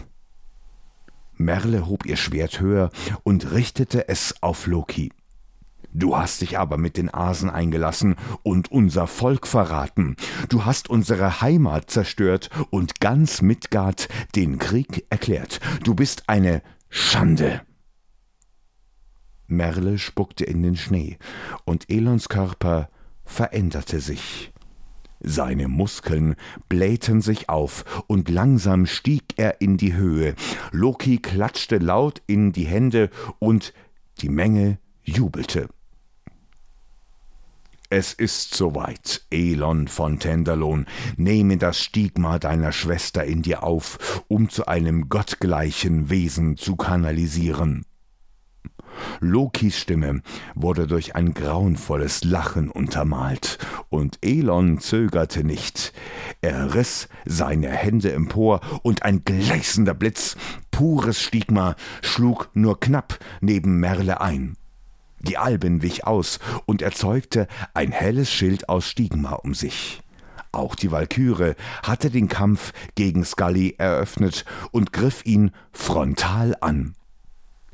Merle 1.34 1.86
hob 1.86 2.06
ihr 2.06 2.16
Schwert 2.16 2.58
höher 2.58 2.90
und 3.22 3.52
richtete 3.52 4.08
es 4.08 4.34
auf 4.42 4.66
Loki. 4.66 5.12
Du 5.92 6.16
hast 6.16 6.40
dich 6.40 6.58
aber 6.58 6.76
mit 6.76 6.96
den 6.96 7.12
Asen 7.12 7.50
eingelassen 7.50 8.14
und 8.42 8.70
unser 8.70 9.06
Volk 9.06 9.46
verraten. 9.46 10.16
Du 10.48 10.64
hast 10.64 10.88
unsere 10.88 11.40
Heimat 11.40 11.90
zerstört 11.90 12.48
und 12.70 13.00
ganz 13.00 13.42
Midgard 13.42 14.08
den 14.36 14.58
Krieg 14.58 15.06
erklärt. 15.10 15.60
Du 15.82 15.94
bist 15.94 16.24
eine 16.28 16.62
Schande. 16.88 17.62
Merle 19.48 19.98
spuckte 19.98 20.44
in 20.44 20.62
den 20.62 20.76
Schnee, 20.76 21.18
und 21.64 21.90
Elons 21.90 22.28
Körper 22.28 22.88
veränderte 23.24 24.00
sich. 24.00 24.52
Seine 25.18 25.68
Muskeln 25.68 26.36
blähten 26.68 27.20
sich 27.20 27.48
auf, 27.48 28.04
und 28.06 28.28
langsam 28.30 28.86
stieg 28.86 29.24
er 29.36 29.60
in 29.60 29.76
die 29.76 29.94
Höhe. 29.94 30.34
Loki 30.70 31.18
klatschte 31.18 31.78
laut 31.78 32.22
in 32.26 32.52
die 32.52 32.66
Hände, 32.66 33.10
und 33.40 33.74
die 34.20 34.30
Menge 34.30 34.78
jubelte. 35.02 35.68
Es 37.92 38.12
ist 38.12 38.54
soweit, 38.54 39.26
Elon 39.30 39.88
von 39.88 40.20
Tenderlohn, 40.20 40.86
nehme 41.16 41.56
das 41.56 41.80
Stigma 41.80 42.38
deiner 42.38 42.70
Schwester 42.70 43.24
in 43.24 43.42
dir 43.42 43.64
auf, 43.64 44.22
um 44.28 44.48
zu 44.48 44.66
einem 44.68 45.08
gottgleichen 45.08 46.08
Wesen 46.08 46.56
zu 46.56 46.76
kanalisieren. 46.76 47.84
Lokis 49.18 49.76
Stimme 49.76 50.22
wurde 50.54 50.86
durch 50.86 51.16
ein 51.16 51.34
grauenvolles 51.34 52.22
Lachen 52.22 52.70
untermalt, 52.70 53.58
und 53.88 54.18
Elon 54.22 54.78
zögerte 54.78 55.42
nicht. 55.42 55.92
Er 56.42 56.74
riss 56.74 57.08
seine 57.24 57.70
Hände 57.70 58.12
empor, 58.12 58.60
und 58.84 59.02
ein 59.02 59.24
gleißender 59.24 59.94
Blitz, 59.94 60.36
pures 60.70 61.20
Stigma, 61.20 61.74
schlug 62.02 62.50
nur 62.54 62.78
knapp 62.78 63.18
neben 63.40 63.80
Merle 63.80 64.20
ein. 64.20 64.56
Die 65.20 65.38
Alben 65.38 65.82
wich 65.82 66.06
aus 66.06 66.38
und 66.66 66.82
erzeugte 66.82 67.46
ein 67.74 67.92
helles 67.92 68.30
Schild 68.30 68.68
aus 68.68 68.86
Stigma 68.86 69.32
um 69.32 69.54
sich. 69.54 70.02
Auch 70.52 70.74
die 70.74 70.90
Walküre 70.90 71.54
hatte 71.82 72.10
den 72.10 72.28
Kampf 72.28 72.72
gegen 72.94 73.24
Scully 73.24 73.76
eröffnet 73.78 74.44
und 74.72 74.92
griff 74.92 75.24
ihn 75.24 75.52
frontal 75.72 76.56
an. 76.60 76.94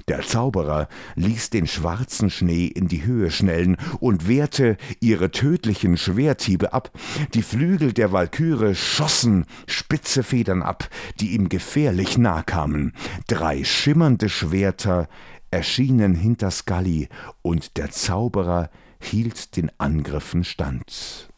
Der 0.09 0.23
Zauberer 0.23 0.87
ließ 1.17 1.51
den 1.51 1.67
schwarzen 1.67 2.31
Schnee 2.31 2.67
in 2.67 2.87
die 2.87 3.05
Höhe 3.05 3.33
schnellen 3.33 3.77
und 3.99 4.29
wehrte 4.29 4.77
ihre 5.01 5.33
tödlichen 5.33 5.97
Schwerthiebe 5.97 6.73
ab. 6.73 6.93
Die 7.35 7.43
Flügel 7.43 7.93
der 7.93 8.13
Walküre 8.13 8.77
schossen 8.77 9.47
spitze 9.67 10.23
Federn 10.23 10.63
ab, 10.63 10.89
die 11.19 11.33
ihm 11.33 11.49
gefährlich 11.49 12.19
nahe 12.19 12.45
kamen. 12.45 12.93
Drei 13.27 13.65
schimmernde 13.65 14.29
Schwerter 14.29 15.09
erschienen 15.57 16.15
hinter 16.15 16.51
Scully, 16.51 17.09
und 17.41 17.79
der 17.79 17.91
Zauberer 17.91 18.69
hielt 19.01 19.57
den 19.57 19.73
Angriffen 19.79 20.45
stand. 20.45 21.31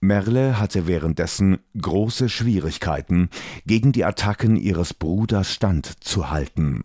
Merle 0.00 0.58
hatte 0.58 0.86
währenddessen 0.86 1.58
große 1.78 2.30
Schwierigkeiten, 2.30 3.28
gegen 3.66 3.92
die 3.92 4.06
Attacken 4.06 4.56
ihres 4.56 4.94
Bruders 4.94 5.52
standzuhalten. 5.52 6.84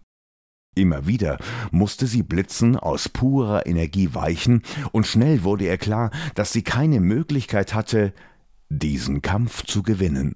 Immer 0.76 1.08
wieder 1.08 1.38
musste 1.72 2.06
sie 2.06 2.24
Blitzen 2.24 2.76
aus 2.76 3.08
purer 3.08 3.66
Energie 3.66 4.14
weichen, 4.14 4.62
und 4.92 5.08
schnell 5.08 5.44
wurde 5.44 5.66
ihr 5.66 5.78
klar, 5.78 6.12
dass 6.36 6.52
sie 6.52 6.64
keine 6.64 7.00
Möglichkeit 7.00 7.74
hatte, 7.74 8.14
diesen 8.68 9.22
Kampf 9.22 9.64
zu 9.64 9.84
gewinnen. 9.84 10.36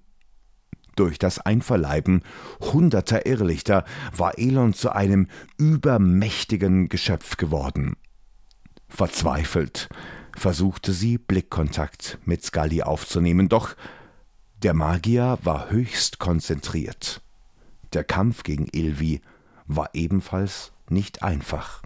Durch 0.95 1.19
das 1.19 1.39
Einverleiben 1.39 2.21
hunderter 2.61 3.25
Irrlichter 3.25 3.83
war 4.15 4.37
Elon 4.37 4.73
zu 4.73 4.91
einem 4.91 5.27
übermächtigen 5.57 6.87
Geschöpf 6.89 7.37
geworden. 7.37 7.97
Verzweifelt 8.87 9.89
versuchte 10.37 10.93
sie 10.93 11.17
Blickkontakt 11.17 12.19
mit 12.25 12.43
Scully 12.43 12.81
aufzunehmen, 12.83 13.49
doch 13.49 13.75
der 14.63 14.73
Magier 14.73 15.37
war 15.43 15.69
höchst 15.69 16.19
konzentriert. 16.19 17.21
Der 17.93 18.03
Kampf 18.03 18.43
gegen 18.43 18.67
Ilvi 18.71 19.21
war 19.67 19.89
ebenfalls 19.93 20.71
nicht 20.89 21.23
einfach. 21.23 21.81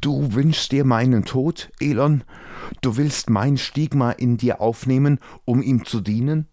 Du 0.00 0.34
wünschst 0.34 0.72
dir 0.72 0.84
meinen 0.84 1.24
Tod, 1.24 1.70
Elon? 1.80 2.24
Du 2.80 2.96
willst 2.96 3.30
mein 3.30 3.56
Stigma 3.56 4.10
in 4.10 4.36
dir 4.36 4.60
aufnehmen, 4.60 5.18
um 5.44 5.62
ihm 5.62 5.84
zu 5.84 6.00
dienen? 6.00 6.46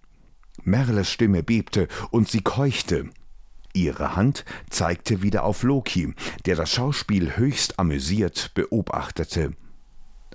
Merles 0.64 1.12
Stimme 1.12 1.44
bebte 1.44 1.88
und 2.10 2.30
sie 2.30 2.42
keuchte. 2.42 3.10
Ihre 3.74 4.16
Hand 4.16 4.44
zeigte 4.70 5.22
wieder 5.22 5.44
auf 5.44 5.64
Loki, 5.64 6.14
der 6.46 6.56
das 6.56 6.72
Schauspiel 6.72 7.38
höchst 7.38 7.80
amüsiert 7.80 8.52
beobachtete. 8.54 9.54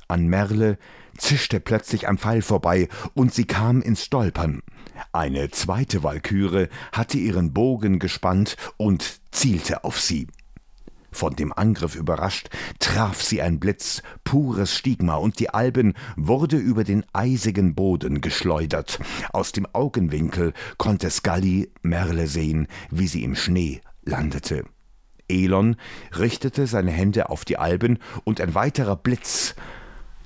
An 0.09 0.27
Merle 0.27 0.79
zischte 1.19 1.61
plötzlich 1.61 2.09
ein 2.09 2.19
Pfeil 2.19 2.43
vorbei 2.43 2.89
und 3.15 3.35
sie 3.35 3.45
kam 3.45 3.83
ins 3.83 4.05
Stolpern. 4.05 4.62
Eine 5.12 5.51
zweite 5.51 6.03
Walküre 6.03 6.69
hatte 6.93 7.19
ihren 7.19 7.53
Bogen 7.53 7.99
gespannt 7.99 8.57
und 8.77 9.21
zielte 9.33 9.85
auf 9.85 10.01
sie. 10.01 10.29
Von 11.17 11.35
dem 11.35 11.51
Angriff 11.51 11.95
überrascht, 11.95 12.51
traf 12.79 13.23
sie 13.23 13.41
ein 13.41 13.59
Blitz, 13.59 14.03
pures 14.23 14.77
Stigma, 14.77 15.15
und 15.15 15.39
die 15.39 15.49
Alben 15.49 15.95
wurde 16.15 16.59
über 16.59 16.85
den 16.85 17.07
eisigen 17.15 17.75
Boden 17.75 18.21
geschleudert. 18.21 18.99
Aus 19.33 19.51
dem 19.51 19.67
Augenwinkel 19.73 20.53
konnte 20.77 21.09
Scully 21.09 21.73
Merle 21.81 22.27
sehen, 22.27 22.69
wie 22.91 23.07
sie 23.07 23.25
im 23.25 23.35
Schnee 23.35 23.81
landete. 24.03 24.67
Elon 25.27 25.77
richtete 26.19 26.67
seine 26.67 26.91
Hände 26.91 27.31
auf 27.31 27.47
die 27.47 27.57
Alben, 27.57 27.99
und 28.25 28.43
ein 28.43 28.55
weiterer 28.55 28.97
Blitz 28.97 29.55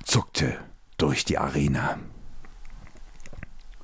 zuckte 0.03 0.57
durch 0.97 1.23
die 1.23 1.37
Arena. 1.37 1.99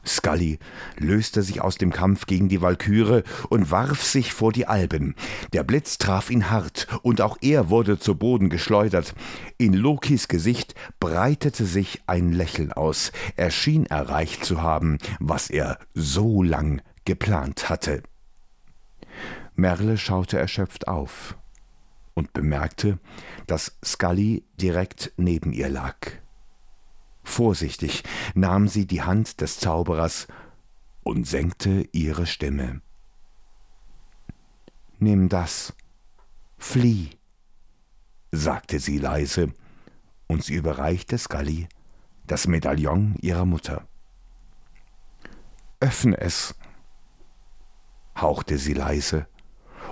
Scully 0.08 0.60
löste 0.98 1.44
sich 1.44 1.62
aus 1.62 1.78
dem 1.78 1.92
Kampf 1.92 2.26
gegen 2.26 2.50
die 2.50 2.62
Walküre 2.62 3.24
und 3.50 3.72
warf 3.72 4.04
sich 4.04 4.34
vor 4.34 4.52
die 4.52 4.68
Alben. 4.68 5.16
Der 5.54 5.64
Blitz 5.64 5.98
traf 5.98 6.30
ihn 6.30 6.50
hart, 6.50 6.88
und 7.04 7.22
auch 7.22 7.38
er 7.42 7.70
wurde 7.70 8.00
zu 8.00 8.16
Boden 8.16 8.50
geschleudert. 8.50 9.14
In 9.58 9.74
Lokis 9.74 10.28
Gesicht 10.28 10.76
breitete 11.00 11.66
sich 11.66 12.02
ein 12.08 12.32
Lächeln 12.32 12.72
aus. 12.72 13.12
Er 13.36 13.52
schien 13.52 13.86
erreicht 13.86 14.46
zu 14.46 14.62
haben, 14.62 14.98
was 15.20 15.50
er 15.50 15.80
so 15.94 16.44
lang 16.44 16.82
geplant 17.06 17.70
hatte. 17.70 18.04
Merle 19.56 19.98
schaute 19.98 20.38
erschöpft 20.38 20.88
auf 20.88 21.36
und 22.14 22.34
bemerkte, 22.34 23.00
dass 23.48 23.78
Scully 23.84 24.44
direkt 24.60 25.14
neben 25.18 25.52
ihr 25.54 25.70
lag. 25.70 25.98
Vorsichtig 27.28 28.04
nahm 28.34 28.68
sie 28.68 28.88
die 28.88 29.04
Hand 29.04 29.42
des 29.42 29.60
Zauberers 29.60 30.28
und 31.04 31.28
senkte 31.28 31.88
ihre 31.92 32.26
Stimme. 32.26 32.82
Nimm 34.98 35.28
das, 35.30 35.74
flieh, 36.58 37.10
sagte 38.32 38.80
sie 38.80 38.98
leise, 38.98 39.54
und 40.28 40.44
sie 40.44 40.56
überreichte 40.56 41.18
Scully 41.18 41.68
das 42.26 42.48
Medaillon 42.48 43.16
ihrer 43.22 43.46
Mutter. 43.46 43.86
Öffne 45.80 46.18
es, 46.18 46.56
hauchte 48.16 48.58
sie 48.58 48.74
leise, 48.74 49.28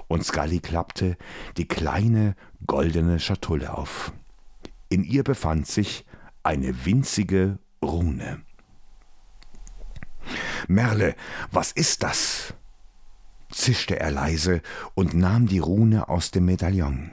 und 0.07 0.25
Scully 0.25 0.61
klappte 0.61 1.17
die 1.57 1.67
kleine 1.67 2.35
goldene 2.65 3.19
Schatulle 3.19 3.77
auf. 3.77 4.13
In 4.89 5.03
ihr 5.03 5.23
befand 5.23 5.67
sich 5.67 6.05
eine 6.45 6.85
winzige 6.85 7.57
Rune. 7.81 8.41
Merle, 10.67 11.15
was 11.51 11.71
ist 11.71 12.03
das? 12.03 12.53
zischte 13.51 13.99
er 13.99 14.11
leise 14.11 14.61
und 14.95 15.13
nahm 15.13 15.47
die 15.47 15.59
Rune 15.59 16.09
aus 16.09 16.31
dem 16.31 16.45
Medaillon. 16.45 17.11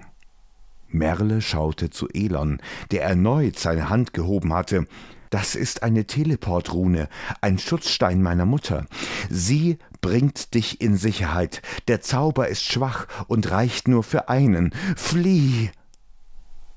Merle 0.88 1.40
schaute 1.40 1.88
zu 1.90 2.08
Elon, 2.08 2.60
der 2.90 3.04
erneut 3.04 3.58
seine 3.58 3.88
Hand 3.88 4.12
gehoben 4.12 4.52
hatte. 4.52 4.86
Das 5.30 5.54
ist 5.54 5.82
eine 5.82 6.04
Teleportrune, 6.06 7.08
ein 7.40 7.58
Schutzstein 7.58 8.22
meiner 8.22 8.44
Mutter. 8.44 8.86
Sie 9.30 9.78
bringt 10.00 10.54
dich 10.54 10.80
in 10.80 10.96
Sicherheit. 10.96 11.62
Der 11.88 12.02
Zauber 12.02 12.48
ist 12.48 12.64
schwach 12.64 13.06
und 13.28 13.50
reicht 13.50 13.88
nur 13.88 14.02
für 14.02 14.28
einen. 14.28 14.74
Flieh! 14.96 15.70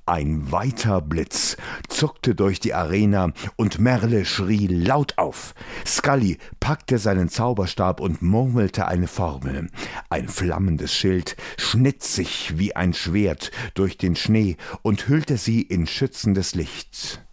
Ein 0.07 0.51
weiter 0.51 1.01
Blitz 1.01 1.57
zuckte 1.89 2.35
durch 2.35 2.59
die 2.59 2.75
Arena 2.75 3.31
und 3.55 3.79
Merle 3.79 4.23
schrie 4.23 4.67
laut 4.67 5.17
auf. 5.17 5.55
Scully 5.83 6.37
packte 6.59 6.99
seinen 6.99 7.27
Zauberstab 7.29 7.99
und 7.99 8.21
murmelte 8.21 8.87
eine 8.87 9.07
Formel. 9.07 9.69
Ein 10.09 10.27
flammendes 10.27 10.93
Schild 10.93 11.35
schnitt 11.57 12.03
sich 12.03 12.59
wie 12.59 12.75
ein 12.75 12.93
Schwert 12.93 13.49
durch 13.73 13.97
den 13.97 14.15
Schnee 14.15 14.57
und 14.83 15.07
hüllte 15.07 15.37
sie 15.37 15.63
in 15.63 15.87
schützendes 15.87 16.53
Licht. 16.53 17.23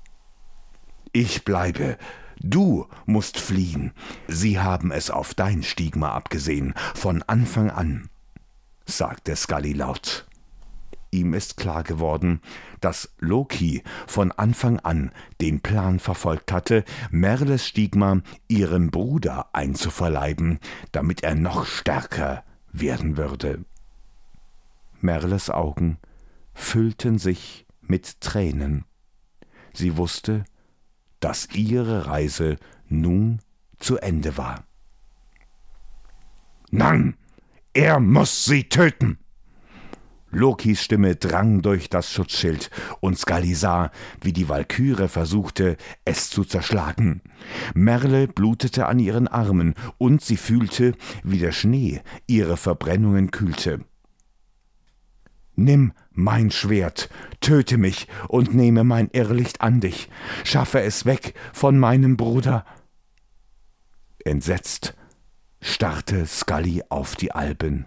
Ich 1.12 1.44
bleibe, 1.44 1.98
Du 2.44 2.88
musst 3.06 3.38
fliehen. 3.38 3.92
Sie 4.26 4.58
haben 4.58 4.90
es 4.90 5.10
auf 5.10 5.34
dein 5.34 5.62
Stigma 5.62 6.10
abgesehen, 6.10 6.74
von 6.94 7.22
Anfang 7.22 7.70
an, 7.70 8.08
sagte 8.84 9.36
Scully 9.36 9.74
laut. 9.74 10.26
Ihm 11.14 11.34
ist 11.34 11.58
klar 11.58 11.82
geworden, 11.84 12.40
dass 12.80 13.14
Loki 13.18 13.82
von 14.06 14.32
Anfang 14.32 14.80
an 14.80 15.12
den 15.42 15.60
Plan 15.60 15.98
verfolgt 15.98 16.50
hatte, 16.50 16.84
Merles 17.10 17.68
Stigma 17.68 18.22
ihrem 18.48 18.90
Bruder 18.90 19.54
einzuverleiben, 19.54 20.58
damit 20.90 21.22
er 21.22 21.34
noch 21.34 21.66
stärker 21.66 22.44
werden 22.72 23.18
würde. 23.18 23.62
Merles 25.02 25.50
Augen 25.50 25.98
füllten 26.54 27.18
sich 27.18 27.66
mit 27.82 28.22
Tränen. 28.22 28.86
Sie 29.74 29.98
wusste, 29.98 30.44
dass 31.20 31.50
ihre 31.54 32.06
Reise 32.06 32.56
nun 32.88 33.40
zu 33.78 33.98
Ende 33.98 34.38
war. 34.38 34.64
Nein, 36.70 37.18
er 37.74 38.00
muss 38.00 38.46
sie 38.46 38.64
töten! 38.64 39.21
Lokis 40.32 40.82
Stimme 40.82 41.14
drang 41.16 41.60
durch 41.60 41.90
das 41.90 42.10
Schutzschild, 42.10 42.70
und 43.00 43.18
Scully 43.18 43.54
sah, 43.54 43.90
wie 44.20 44.32
die 44.32 44.48
Walküre 44.48 45.08
versuchte, 45.08 45.76
es 46.04 46.30
zu 46.30 46.44
zerschlagen. 46.44 47.20
Merle 47.74 48.26
blutete 48.28 48.86
an 48.86 48.98
ihren 48.98 49.28
Armen, 49.28 49.74
und 49.98 50.22
sie 50.22 50.38
fühlte, 50.38 50.94
wie 51.22 51.38
der 51.38 51.52
Schnee 51.52 52.00
ihre 52.26 52.56
Verbrennungen 52.56 53.30
kühlte. 53.30 53.84
Nimm 55.54 55.92
mein 56.12 56.50
Schwert, 56.50 57.10
töte 57.40 57.76
mich 57.76 58.08
und 58.28 58.54
nehme 58.54 58.84
mein 58.84 59.10
Irrlicht 59.12 59.60
an 59.60 59.80
dich, 59.80 60.08
schaffe 60.44 60.80
es 60.80 61.04
weg 61.04 61.34
von 61.52 61.78
meinem 61.78 62.16
Bruder. 62.16 62.64
Entsetzt 64.24 64.94
starrte 65.60 66.26
Scully 66.26 66.82
auf 66.88 67.16
die 67.16 67.32
Alben. 67.32 67.86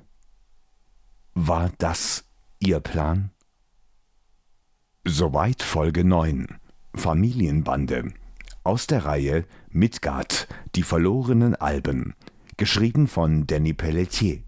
War 1.34 1.72
das 1.80 2.24
ihr 2.60 2.80
Plan? 2.80 3.32
Soweit 5.04 5.62
Folge 5.62 6.04
9. 6.04 6.48
Familienbande. 6.96 8.14
Aus 8.64 8.88
der 8.88 9.06
Reihe 9.06 9.46
Midgard, 9.70 10.48
die 10.76 10.84
verlorenen 10.84 11.56
Alben. 11.56 12.16
Geschrieben 12.58 13.08
von 13.08 13.46
Danny 13.46 13.74
Pelletier. 13.74 14.40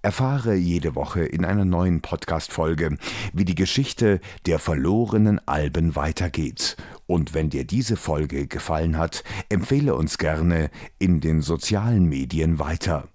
Erfahre 0.00 0.54
jede 0.54 0.96
Woche 0.96 1.24
in 1.24 1.44
einer 1.44 1.64
neuen 1.64 2.00
Podcast-Folge, 2.00 2.96
wie 3.32 3.44
die 3.44 3.54
Geschichte 3.54 4.20
der 4.46 4.58
verlorenen 4.58 5.46
Alben 5.46 5.94
weitergeht. 5.94 6.76
Und 7.06 7.34
wenn 7.34 7.50
dir 7.50 7.64
diese 7.64 7.96
Folge 7.96 8.48
gefallen 8.48 8.98
hat, 8.98 9.22
empfehle 9.48 9.94
uns 9.94 10.18
gerne 10.18 10.70
in 10.98 11.20
den 11.20 11.40
sozialen 11.40 12.08
Medien 12.08 12.58
weiter. 12.58 13.11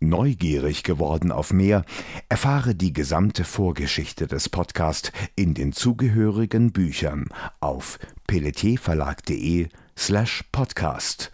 Neugierig 0.00 0.82
geworden 0.82 1.32
auf 1.32 1.52
mehr, 1.52 1.84
erfahre 2.28 2.74
die 2.74 2.92
gesamte 2.92 3.44
Vorgeschichte 3.44 4.26
des 4.26 4.48
Podcasts 4.48 5.12
in 5.34 5.54
den 5.54 5.72
zugehörigen 5.72 6.72
Büchern 6.72 7.28
auf 7.60 7.98
pelletierverlag.de 8.26 9.68
slash 9.96 10.44
podcast. 10.52 11.30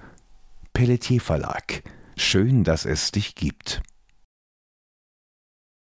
Pelletier 0.72 1.20
Verlag. 1.20 1.82
Schön, 2.16 2.64
dass 2.64 2.84
es 2.84 3.12
dich 3.12 3.34
gibt. 3.34 3.82